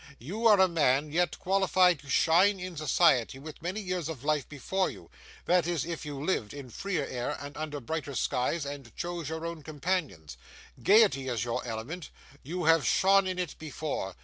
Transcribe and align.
You 0.17 0.47
are 0.47 0.59
a 0.59 0.67
man 0.67 1.11
yet 1.11 1.37
qualified 1.37 1.99
to 1.99 2.09
shine 2.09 2.59
in 2.59 2.75
society, 2.75 3.37
with 3.37 3.61
many 3.61 3.79
years 3.81 4.09
of 4.09 4.23
life 4.23 4.49
before 4.49 4.89
you; 4.89 5.11
that 5.45 5.67
is, 5.67 5.85
if 5.85 6.07
you 6.07 6.19
lived 6.19 6.55
in 6.55 6.71
freer 6.71 7.05
air, 7.05 7.37
and 7.39 7.55
under 7.55 7.79
brighter 7.79 8.15
skies, 8.15 8.65
and 8.65 8.95
chose 8.95 9.29
your 9.29 9.45
own 9.45 9.61
companions. 9.61 10.37
Gaiety 10.81 11.27
is 11.27 11.43
your 11.43 11.63
element, 11.67 12.09
you 12.41 12.63
have 12.63 12.83
shone 12.83 13.27
in 13.27 13.37
it 13.37 13.53
before. 13.59 14.15